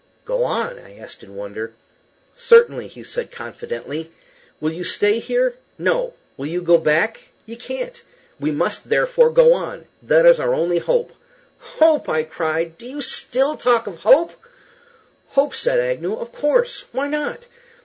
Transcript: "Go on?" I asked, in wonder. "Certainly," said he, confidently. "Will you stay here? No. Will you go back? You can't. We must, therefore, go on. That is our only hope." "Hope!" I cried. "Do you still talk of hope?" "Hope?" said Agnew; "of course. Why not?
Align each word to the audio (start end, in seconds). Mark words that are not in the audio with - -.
"Go 0.25 0.43
on?" 0.43 0.79
I 0.79 0.97
asked, 0.97 1.21
in 1.21 1.35
wonder. 1.35 1.75
"Certainly," 2.35 2.89
said 3.03 3.27
he, 3.29 3.35
confidently. 3.35 4.11
"Will 4.59 4.71
you 4.71 4.83
stay 4.83 5.19
here? 5.19 5.57
No. 5.77 6.15
Will 6.37 6.47
you 6.47 6.59
go 6.63 6.79
back? 6.79 7.29
You 7.45 7.55
can't. 7.55 8.01
We 8.39 8.49
must, 8.49 8.89
therefore, 8.89 9.29
go 9.29 9.53
on. 9.53 9.85
That 10.01 10.25
is 10.25 10.39
our 10.39 10.55
only 10.55 10.79
hope." 10.79 11.13
"Hope!" 11.59 12.09
I 12.09 12.23
cried. 12.23 12.79
"Do 12.79 12.87
you 12.87 12.99
still 13.03 13.55
talk 13.55 13.85
of 13.85 13.97
hope?" 13.99 14.33
"Hope?" 15.27 15.53
said 15.53 15.79
Agnew; 15.79 16.15
"of 16.15 16.31
course. 16.33 16.85
Why 16.93 17.07
not? 17.07 17.45